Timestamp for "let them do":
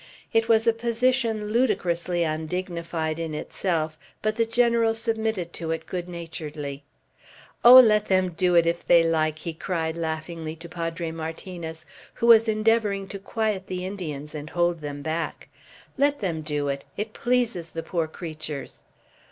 7.79-8.55, 15.99-16.67